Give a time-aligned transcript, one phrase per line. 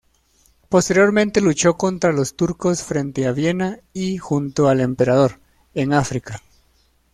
[0.67, 5.37] Posteriormente luchó contra los turcos frente a Viena y junto al Emperador,
[5.75, 6.41] en África.